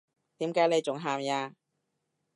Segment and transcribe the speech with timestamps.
[0.37, 1.53] 點解你仲喊呀？